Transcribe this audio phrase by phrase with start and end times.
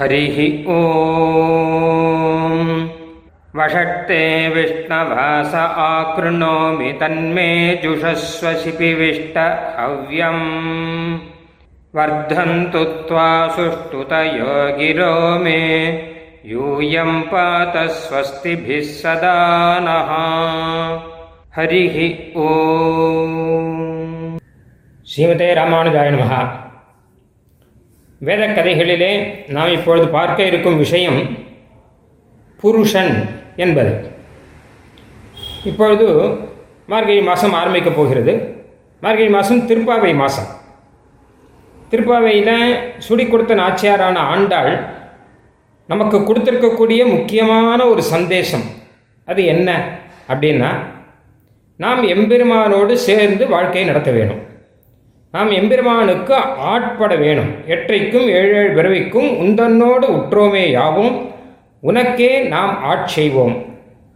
[0.00, 0.80] हरिः ओ
[3.56, 9.38] वषट्ते विष्णवास आकृणोमि तन्मे जुषस्वशिपिविष्ट
[9.78, 11.18] हव्यम्।
[11.96, 15.88] वर्धन्तु त्वा सुष्ठुतयो गिरो मे।
[16.46, 20.10] यूयम् पात स्वस्तिभिः सदा नः।
[21.56, 22.48] हरिः ओ
[25.06, 26.59] श्रीमते रामानुजाय नमः।
[28.20, 29.12] வேத கதைகளிலே
[29.50, 31.36] நாம் இப்பொழுது பார்க்க இருக்கும் விஷயம்
[32.60, 34.10] புருஷன் என்பது.
[35.64, 36.36] இப்பொழுது
[36.86, 38.34] மார்கழி மாதம் ஆரம்பிக்கப் போகிறது.
[39.00, 40.44] மார்கழி மாதம் திருப்பாவை மாதம்
[41.90, 44.84] திருப்பாவையில் சுடி கொடுத்த நாச்சியாரான ஆண்டாள்
[45.86, 48.62] நமக்கு கொடுத்துருக்கக்கூடிய முக்கியமான ஒரு சந்தேசம்.
[49.26, 49.98] அது என்ன?
[50.28, 50.76] அப்படின்னா
[51.76, 54.49] நாம் எம்பெருமானோடு சேர்ந்து வாழ்க்கையை நடத்த வேணும்.
[55.32, 57.50] நாம் எம்பெருமானுக்கு ஆட்பட வேணும்.
[57.66, 61.28] எற்றைக்கும் ஏழேழு பிறவிக்கும் உந்தன்னோடு உற்றோமே யாவும்.
[61.80, 63.66] உனக்கே நாம் ஆட்செய்வோம்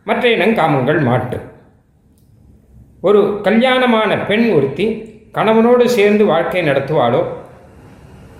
[0.04, 1.40] மற்ற இனங்காமங்கள் மாட்டு.
[3.00, 7.24] ஒரு கல்யாணமான பெண் ஒருத்தி கணவனோடு சேர்ந்து வாழ்க்கை நடத்துவாளோ?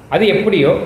[0.09, 0.77] அது எப்படியோ?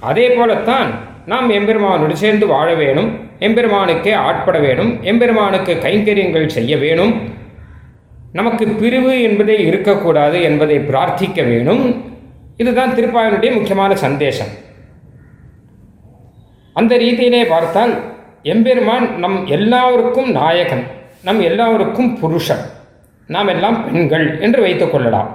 [0.00, 0.90] அதே போலத்தான்
[1.26, 3.28] நாம் எம்பெருமானோடு சேர்ந்து வாழ வேணும்.
[3.38, 5.02] எம்பெருமானுக்கே ஆட்பட வேணும்.
[5.02, 7.38] எம்பெருமானுக்கு கைங்கரியங்கள் செய்ய வேணும்.
[8.38, 11.84] நமக்கு பிரிவு என்பதே இருக்கக்கூடாது என்பதை பிரார்த்திக்க வேணும்.
[12.62, 14.52] இதுதான் திருப்பாயனுடைய முக்கியமான சந்தேசம்
[16.80, 17.92] அந்த ரீதியிலே பார்த்தால்
[18.52, 20.84] எம்பெருமான் நம் எல்லாருக்கும் நாயகன்
[21.26, 22.64] நம் எல்லாருக்கும் புருஷன்
[23.34, 25.30] நாம் எல்லாம் பெண்கள் என்று வைத்துக் கொள்ளலாம்.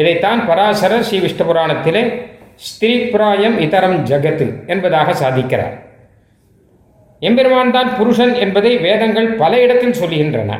[0.00, 2.02] இதைத்தான் பராசரர் ஸ்ரீ விஷ்ணு புராணத்திலே
[2.68, 5.76] ஸ்திரீபிராயம் இதரம் ஜகத்து என்பதாக சாதிக்கிறார்.
[7.28, 10.52] எம்பெருமான் தான் புருஷன் என்பதை வேதங்கள் பல இடத்தில் சொல்லுகின்றன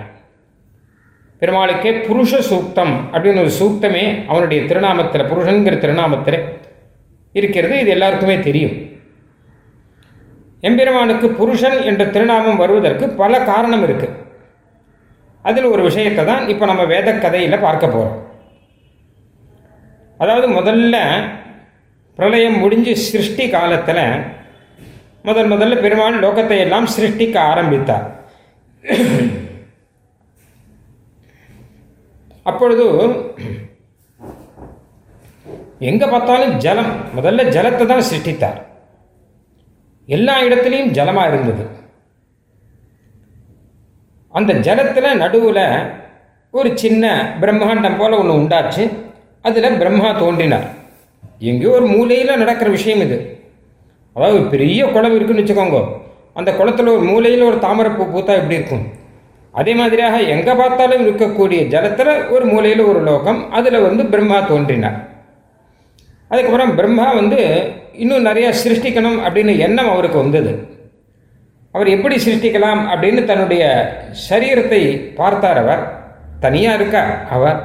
[1.40, 6.38] பெருமாளுக்கே புருஷ சூக்தம் அப்படின்னு ஒரு சூக்தமே அவனுடைய திருநாமத்தில் புருஷன்கிற திருநாமத்தில்
[7.34, 7.74] இருக்கிறது.
[7.82, 8.74] இது எல்லாருக்குமே தெரியும்.
[10.68, 14.16] எம்பெருமானுக்கு புருஷன் என்ற திருநாமம் வருவதற்கு பல காரணம் இருக்குது
[15.44, 18.18] அதில் ஒரு விஷயத்தை தான் இப்போ நம்ம வேத கதையில் பார்க்க போகிறோம்
[20.20, 20.96] அதாவது முதல்ல
[22.18, 24.04] பிரளயம் முடிஞ்சு சிருஷ்டி காலத்தில்
[25.28, 28.06] முதல் முதல்ல பெருமாள் லோகத்தை எல்லாம் சிருஷ்டிக்க ஆரம்பித்தார்.
[32.48, 32.84] அப்பொழுது
[35.90, 38.58] எங்க பார்த்தாலும் ஜலம் முதல்ல ஜலத்தை தான் சிருஷ்டித்தார்.
[40.16, 41.64] எல்லா இடத்துலையும் ஜலமா இருந்தது.
[44.38, 45.64] அந்த ஜலத்துல நடுவில்
[46.58, 47.04] ஒரு சின்ன
[47.40, 48.84] பிரம்மாண்டம் போல ஒன்று உண்டாச்சு.
[49.48, 50.68] அதில் பிரம்மா தோன்றினார்.
[51.50, 53.18] எங்கேயோ ஒரு மூலையில் நடக்கிற விஷயம் இது.
[54.16, 55.80] அதாவது பெரிய குளம் இருக்குன்னு வச்சுக்கோங்க.
[56.38, 58.84] அந்த குளத்தில் ஒரு மூலையில் ஒரு தாமரைப்பூ பூத்தா எப்படி இருக்கும்?
[59.52, 64.98] அதே மாதிரியாக எங்கே பார்த்தாலும் இருக்கக்கூடிய ஜலத்தில் ஒரு மூலையில் ஒரு லோகம் அதில் வந்து பிரம்மா தோன்றினார்.
[66.28, 67.38] அதுக்கப்புறம் பிரம்மா வந்து
[67.92, 70.68] இன்னும் நிறைய சிருஷ்டிக்கணும் அப்படின்னு எண்ணம் அவருக்கு வந்தது.
[71.72, 73.64] அவர் எப்படி சிருஷ்டிக்கலாம் அப்படின்னு தன்னுடைய
[74.30, 74.80] சரீரத்தை
[75.14, 75.82] பார்த்தார் அவர்.
[76.40, 77.58] தனியாக இருக்கார் அவர்.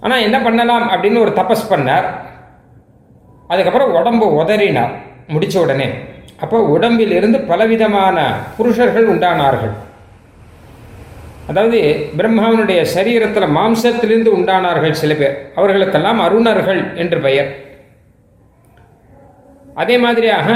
[0.00, 2.08] ஆனால் என்ன பண்ணலாம் அப்படின்னு ஒரு தபஸ் பண்ணார்.
[3.48, 4.90] அதுக்கப்புறம் உடம்பு உதறினார்
[5.26, 5.90] முடித்த உடனே.
[6.40, 9.74] அப்போ உடம்பில் இருந்து பலவிதமான புருஷர்கள் உண்டானார்கள்.
[11.50, 11.78] அதாவது
[12.18, 15.36] பிரம்மாவனுடைய சரீரத்தில் மாம்சத்திலிருந்து உண்டானார்கள் சில பேர்.
[15.54, 17.48] அவர்களுக்கெல்லாம் அருணர்கள் என்று பெயர்.
[19.74, 20.48] அதே மாதிரியாக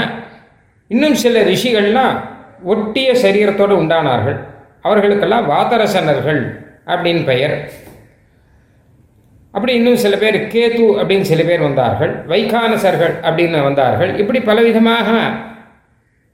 [0.87, 2.15] இன்னும் சில ரிஷிகள்லாம்
[2.63, 4.37] ஒட்டிய சரீரத்தோடு உண்டானார்கள்.
[4.81, 6.41] அவர்களுக்கெல்லாம் வாதரசனர்கள்
[6.85, 7.55] அப்படின்னு பெயர்.
[9.51, 12.13] அப்படி இன்னும் சில பேர் கேது அப்படின்னு சில பேர் வந்தார்கள்.
[12.27, 14.11] வைகானசர்கள் அப்படின்னு வந்தார்கள்.
[14.17, 15.09] இப்படி பலவிதமாக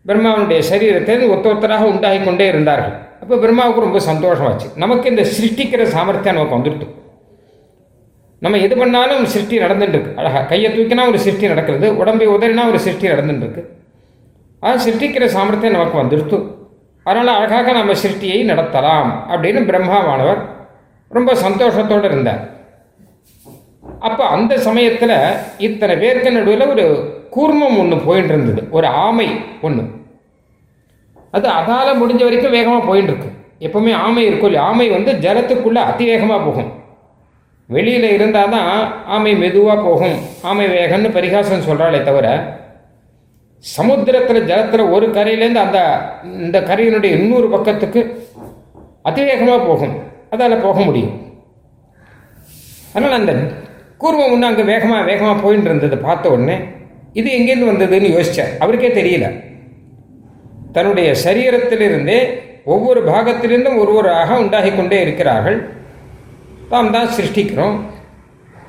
[0.05, 2.95] பிரம்மாவனுடைய சரீரத்தை ஒத்த ஒத்தராக உண்டாகி கொண்டே இருந்தார்கள்.
[3.21, 6.87] அப்போ பிரம்மாவுக்கு ரொம்ப சந்தோஷமாச்சு நமக்கு இந்த சிருஷ்டிக்கிற சாமர்த்தியம் நமக்கு வந்துடுது
[8.41, 13.07] நம்ம எது பண்ணாலும் சிருஷ்டி நடந்துட்டுருக்கு அழகாக கையை தூக்கினா ஒரு சிருஷ்டி நடக்கிறது உடம்பை உதறினா ஒரு சிருஷ்டி
[13.07, 13.63] நடந்துட்டுருக்கு
[14.63, 16.37] அது சிருஷ்டிக்கிற சாமர்த்தியம் நமக்கு வந்துடுத்து
[17.05, 20.41] அதனால் அழகாக நம்ம சிருஷ்டியை நடத்தலாம் அப்படின்னு பிரம்மாவானவர்
[21.11, 22.41] ரொம்ப சந்தோஷத்தோடு இருந்தார்
[23.99, 25.15] அப்போ அந்த சமயத்தில்
[25.57, 26.85] இத்தனை பேருக்கு நடுவில் ஒரு
[27.29, 29.27] கூர்மம் ஒன்று போயிட்டு இருந்தது ஒரு ஆமை
[29.61, 29.83] ஒன்று
[31.35, 33.29] அது அதால் முடிஞ்ச வரைக்கும் வேகமாக போயின்னு இருக்கு
[33.65, 34.67] எப்போவுமே ஆமை இருக்கும் இல்லையா?
[34.71, 36.69] ஆமை வந்து ஜலத்துக்குள்ளே அதிவேகமாக போகும்.
[37.69, 38.69] வெளியில் இருந்தால் தான்
[39.15, 40.15] ஆமை மெதுவாக போகும்.
[40.49, 42.27] ஆமை வேகம்னு பரிகாசம் சொல்கிறாளே தவிர
[43.63, 45.79] சமுத்திரத்தில் ஜலத்தில் ஒரு கரையிலேருந்து அந்த
[46.45, 48.01] இந்த கரையினுடைய இன்னொரு பக்கத்துக்கு
[49.09, 49.95] அதிவேகமாக போகும்.
[50.33, 51.15] அதால் போக முடியும்.
[52.93, 53.33] அதனால் அந்த
[54.01, 56.57] கூர்மம் ஒன்று அங்கே வேகமாக வேகமாக போயின்னு இருந்தது பார்த்த உடனே
[57.19, 59.27] இது எங்கேருந்து வந்ததுன்னு யோசித்தார் அவருக்கே தெரியல.
[60.73, 62.19] தன்னுடைய சரீரத்திலிருந்தே
[62.63, 65.57] ஒவ்வொரு பாகத்திலிருந்தும் ஒருவராக உண்டாகி கொண்டே இருக்கிறார்கள்.
[66.69, 67.77] தாம் தான் சிருஷ்டிக்கிறோம்.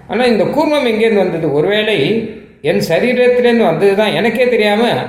[0.08, 1.52] ஆனால் இந்த கூர்மம் எங்கேருந்து வந்தது?
[1.52, 1.96] ஒருவேளை
[2.62, 5.00] என் சரீரத்திலேருந்து வந்தது தான் எனக்கே தெரியாமல்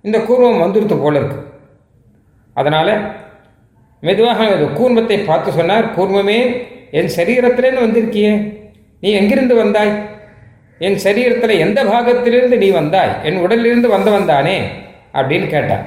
[0.00, 1.40] இந்த கூர்மம் வந்துடுத்து போல இருக்கு.
[2.54, 2.92] அதனால்
[4.00, 6.38] மெதுவாக இந்த கூர்மத்தை பார்த்து சொன்னார் கூர்மமே
[6.90, 8.32] என் சரீரத்திலேருந்து வந்திருக்கியே.
[9.00, 9.92] நீ எங்கிருந்து வந்தாய்?
[10.78, 13.12] என் சரீரத்தில் எந்த பாகத்திலிருந்து நீ வந்தாய்?
[13.22, 14.58] என் உடலிலிருந்து வந்தவன் தானே?
[15.14, 15.86] அப்படின்னு கேட்டான்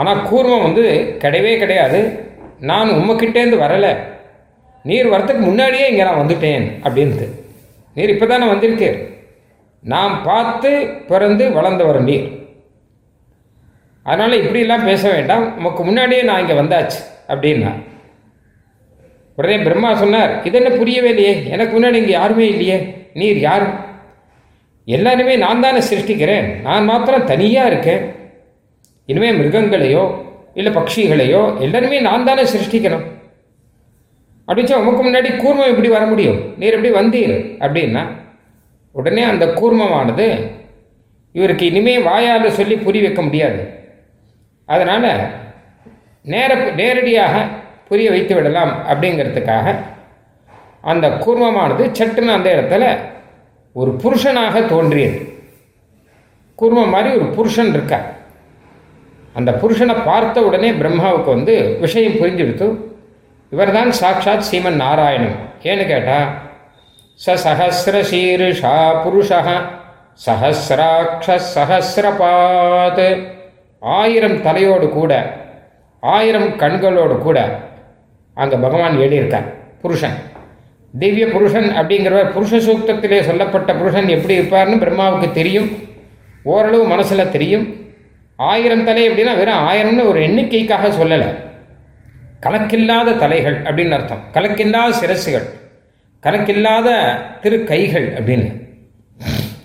[0.00, 0.84] ஆனால் கூர்மம் வந்து
[1.22, 2.00] கிடையவே கிடையாது.
[2.70, 3.92] நான் உம்மக்கிட்டேருந்து வரலை.
[4.88, 7.26] நீர் வரத்துக்கு முன்னாடியே இங்கே நான் வந்துட்டேன் அப்படின்ட்டு
[7.96, 8.98] நீர் இப்போ தானே வந்திருக்கீர்.
[9.92, 10.70] நாம் பார்த்து
[11.10, 12.26] பிறந்து வளர்ந்தவர் நீர்.
[14.06, 15.44] அதனால் இப்படிலாம் பேச வேண்டாம்.
[15.58, 17.00] உமக்கு முன்னாடியே நான் இங்கே வந்தாச்சு
[17.32, 17.72] அப்படின்னா.
[19.38, 21.32] உடனே பிரம்மா சொன்னார் இது என்ன புரியவே இல்லையே?
[21.54, 22.78] எனக்கு முன்னாடி இங்கே யாருமே இல்லையே?
[23.20, 23.66] நீர் யார்?
[24.96, 26.46] எல்லாருமே நான் தானே சிருஷ்டிக்கிறேன்.
[26.66, 28.04] நான் மாத்திரம் தனியாக இருக்கேன்.
[29.06, 30.04] இனிமேல் மிருகங்களையோ
[30.54, 33.04] இல்லை பட்சிகளையோ எல்லாருமே நான் தானே சிருஷ்டிக்கணும்.
[34.48, 36.38] அப்படிச்சா உமக்கு முன்னாடி கூர்மம் எப்படி வர முடியும்?
[36.58, 37.34] நீர் எப்படி வந்தீர்?
[37.64, 38.02] அப்படின்னா
[38.92, 40.26] உடனே அந்த கூர்மமானது
[41.32, 43.60] இவருக்கு இனிமே வாயால் சொல்லி புரி வைக்க முடியாது.
[44.64, 45.30] அதனால்
[46.22, 47.46] நேர நேரடியாக
[47.88, 49.74] புரிய வைத்து விடலாம் அப்படிங்கிறதுக்காக
[50.80, 52.84] அந்த கூர்மமானது சட்டுன்னு அந்த இடத்துல
[53.72, 55.18] ஒரு புருஷனாக தோன்றியது.
[56.58, 58.06] கூர்மம் மாதிரி ஒரு புருஷன் இருக்கார்
[59.38, 62.66] அந்த புருஷனை பார்த்த உடனே பிரம்மாவுக்கு வந்து விஷயம் புரிஞ்சுடுத்து
[63.52, 65.36] இவர்தான் சாட்சாத் சீமன் நாராயணன்.
[65.70, 66.28] ஏன்னு கேட்டால்
[67.24, 68.74] ச சஹசிரசீருஷா
[69.04, 69.40] புருஷா
[70.24, 73.04] சஹசிராட்ச சஹசிரபாத்
[73.82, 75.12] ஆயிரம் தலையோடு கூட
[76.00, 77.38] ஆயிரம் கண்களோடு கூட
[78.34, 79.48] அங்கே பகவான் எழுதியிருக்கார்
[79.82, 80.16] புருஷன்.
[80.98, 85.68] திவ்ய புருஷன் அப்படிங்கிறவர் புருஷ சூக்தத்திலே சொல்லப்பட்ட புருஷன் எப்படி இருப்பார்னு பிரம்மாவுக்கு தெரியும்.
[86.42, 87.66] ஓரளவு மனசில் தெரியும்.
[88.36, 91.34] ஆயிரம் தலை அப்படின்னா வெறும் ஆயிரம்னு ஒரு எண்ணிக்கைக்காக சொல்லலை.
[92.40, 94.22] கணக்கில்லாத தலைகள் அப்படின்னு அர்த்தம்.
[94.32, 95.46] கணக்கில்லாத சிரசுகள்
[96.20, 98.64] கணக்கில்லாத திரு கைகள் அப்படின்னு.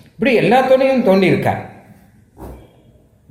[0.06, 1.70] இப்படி எல்லாத்தோடையும் தோண்டியிருக்கார்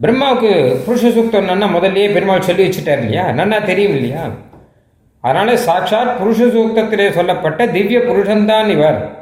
[0.02, 3.28] பிரம்மாவுக்கு புருஷ சூக்தம் நன்னா முதல்லயே பெருமாள் சொல்லி வச்சுட்டார் இல்லையா?
[3.30, 4.30] நன்னா தெரியும் இல்லையா?
[5.20, 9.20] அதனால சாட்சாத் புருஷ சூக்தத்திலே சொல்லப்பட்ட திவ்ய புருஷன்தான் இவர்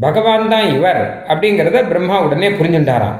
[0.00, 3.18] பகவான் தான் இவர் அப்படிங்கிறத பிரம்மா உடனே புரிஞ்சுட்டாராம்.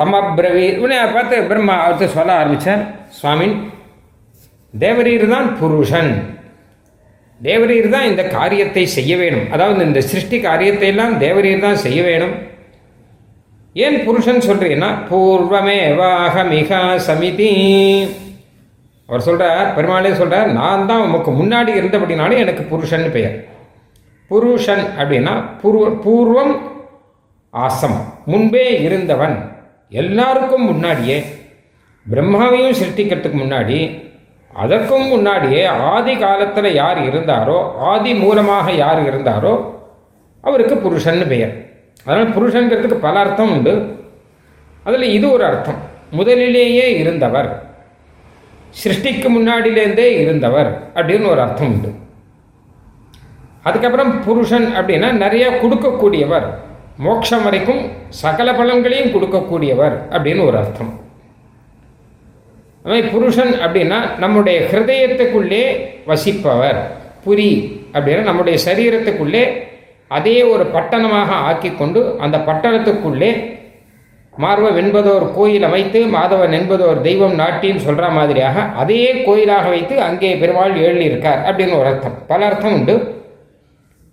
[0.00, 2.82] தமபிரவி உடனே பார்த்து பிரம்மா அவர்த்து சொல்ல ஆரம்பித்தார்
[3.18, 3.56] சுவாமின்
[4.74, 6.12] தேவரீர் தான் புருஷன்
[7.40, 9.44] தேவரீர் தான் இந்த காரியத்தை செய்ய வேணும்.
[9.54, 12.32] அதாவது இந்த சிருஷ்டி காரியத்தை எல்லாம் தேவரீர் தான் செய்ய வேணும்.
[13.84, 17.50] ஏன் புருஷன் சொல்கிறீன்னா பூர்வமே வாகமிக சமிதி.
[19.08, 23.36] அவர் சொல்கிறார் பெருமாளே சொல்கிறார் நான் தான் உமக்கு முன்னாடி இருந்தபடினாலும் எனக்கு புருஷன் பெயர்.
[24.30, 26.52] புருஷன் அப்படின்னா பூர்வ பூர்வம்
[27.54, 27.98] ஆசம்.
[28.32, 29.36] முன்பே இருந்தவன்.
[29.90, 31.18] எல்லாருக்கும் முன்னாடியே
[32.06, 33.78] பிரம்மாவையும் சிருஷ்டிக்கிறதுக்கு முன்னாடி
[34.62, 39.54] அதற்கும் முன்னாடியே ஆதி காலத்தில் யார் இருந்தாரோ ஆதி மூலமாக யார் இருந்தாரோ
[40.40, 41.54] அவருக்கு புருஷன் பெயர்.
[42.04, 43.74] அதனால் புருஷன்கிறதுக்கு பல அர்த்தம் உண்டு.
[44.84, 45.80] அதில் இது ஒரு அர்த்தம்.
[46.10, 47.48] முதலிலேயே இருந்தவர்
[48.82, 51.90] சிருஷ்டிக்கு முன்னாடியிலேருந்தே இருந்தவர் அப்படின்னு ஒரு அர்த்தம் உண்டு.
[53.62, 56.48] அதுக்கப்புறம் புருஷன் அப்படின்னா நிறைய கொடுக்கக்கூடியவர்.
[57.04, 57.82] மோட்சம் வரைக்கும்
[58.22, 60.92] சகல பலன்களையும் கொடுக்கக்கூடியவர் அப்படின்னு ஒரு அர்த்தம்.
[62.82, 65.64] அதுமாதிரி புருஷன் அப்படின்னா நம்முடைய ஹிருதயத்துக்குள்ளே
[66.10, 66.80] வசிப்பவர்
[67.24, 67.50] புரி
[67.94, 69.44] அப்படின்னா நம்முடைய சரீரத்துக்குள்ளே
[70.16, 73.30] அதே ஒரு பட்டணமாக ஆக்கி கொண்டு அந்த பட்டணத்துக்குள்ளே
[74.34, 80.74] மார்வம் என்பதோர் கோயில் அமைத்து மாதவன் என்பதோர் தெய்வம் நாட்டின்னு சொல்கிற மாதிரியாக அதே கோயிலாக வைத்து அங்கே பெருமாள்
[80.86, 82.16] எழுதியிருக்கார் அப்படின்னு ஒரு அர்த்தம்.
[82.30, 82.94] பல அர்த்தம் உண்டு.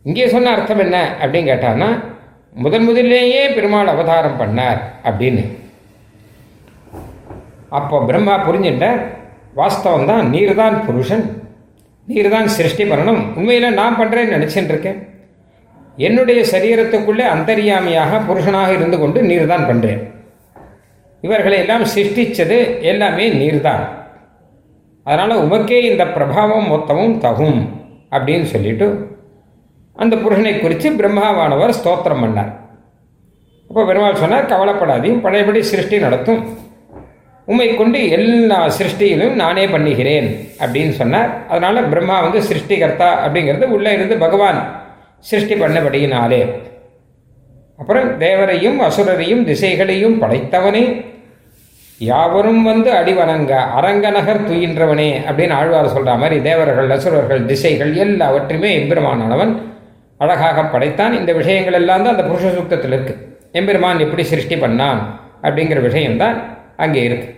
[0.06, 1.90] இங்கே சொன்ன அர்த்தம் என்ன அப்படின்னு கேட்டான்னா
[2.56, 5.44] முதன் முதலேயே பெருமாள் அவதாரம் பண்ணார் அப்படின்னு.
[7.70, 9.00] அப்போ பிரம்மா புரிஞ்சுட்டேன்
[9.60, 11.26] வாஸ்தவம் தான் நீர் தான் புருஷன்
[12.08, 13.22] நீர் தான் சிருஷ்டி பண்ணணும்.
[13.38, 15.00] உண்மையில் நான் பண்ணுறேன்னு நினச்சிட்டு இருக்கேன்
[15.98, 20.02] என்னுடைய சரீரத்துக்குள்ளே அந்தரியாமியாக புருஷனாக இருந்து கொண்டு நீர் தான் பண்ணுறேன்
[21.24, 22.58] இவர்களை எல்லாம் சிருஷ்டிச்சது
[22.92, 23.84] எல்லாமே நீர் தான்
[25.06, 27.60] அதனால் உமக்கே இந்த பிரபாவம் மொத்தமும் தகும்
[28.12, 28.88] அப்படின்னு சொல்லிட்டு
[30.04, 32.52] அந்த புருஷனை குறித்து பிரம்மாவானவர் ஸ்தோத்திரம் பண்ணார்.
[33.70, 36.42] அப்போ பெருமாள் சொன்னார் கவலைப்படாதையும் பழையபடி சிருஷ்டி நடத்தும்.
[37.48, 40.28] உண்மை கொண்டு எல்லா சிருஷ்டியிலும் நானே பண்ணுகிறேன்
[40.60, 41.32] அப்படின்னு சொன்னார்.
[41.48, 44.60] அதனால் பிரம்மா வந்து சிருஷ்டிகர்த்தா அப்படிங்கிறது உள்ளே இருந்து பகவான்
[45.20, 46.42] சிருஷ்டி பண்ணபடியினாலே.
[47.82, 50.84] அப்புறம் தேவரையும் அசுரரையும் திசைகளையும் படைத்தவனே.
[52.00, 59.54] யாவரும் வந்து அடிவணங்க அரங்கநகர் துயின்றவனே அப்படின்னு ஆழ்வார் சொல்கிற மாதிரி தேவர்கள் அசுரர்கள் திசைகள் எல்லாவற்றையுமே எம்பெருமானவன்
[60.20, 61.14] அழகாக படைத்தான்.
[61.14, 65.02] இந்த விஷயங்கள் எல்லாம் தான் அந்த புருஷ சூக்தத்தில் இருக்குது எம்பெருமான் இப்படி சிருஷ்டி பண்ணான்
[65.44, 66.38] அப்படிங்கிற விஷயம்தான்
[66.78, 67.34] அங்கே இருக்குது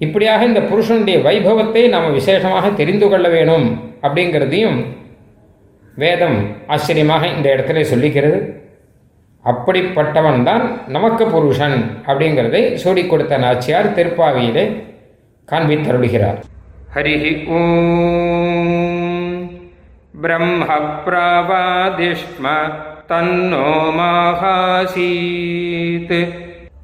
[0.00, 3.66] இப்படியாக இந்த புருஷனுடைய வைபவத்தை நாம் விசேஷமாக தெரிந்து கொள்ள வேணும்
[4.02, 4.78] அப்படிங்கிறதையும்
[5.96, 8.38] வேதம் ஆச்சரியமாக இந்த இடத்துல சொல்லிக்கிறது
[9.44, 14.64] அப்படிப்பட்டவன் தான் நமக்கு புருஷன் அப்படிங்கிறதை சோடி கொடுத்த நாச்சியார் திருப்பாவியிலே
[15.48, 16.38] காண்பித்தருளுகிறார்.
[16.94, 17.14] ஹரி
[17.48, 18.97] ஓம்.
[20.23, 20.65] ब्रह्म
[21.05, 22.45] प्रवादिष्म
[23.09, 24.93] तन्नो माहासीत्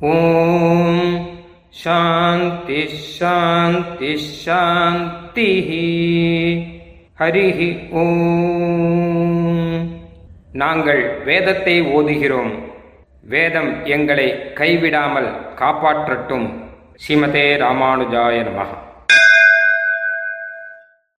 [0.06, 0.16] ॐ
[1.76, 5.70] शान्तिः शान्तिः शान्तिः
[7.22, 7.60] ஹரிः
[8.02, 9.40] ஓம்
[10.62, 12.54] நாங்கள் வேதத்தை ஓதுகிறோம்
[13.34, 14.28] வேதம் எங்களை
[14.60, 15.30] கைவிடாமல்
[15.60, 16.48] காப்பாற்றட்டும்
[17.04, 18.72] ஸ்ரீமதே ராமானுஜாய நமः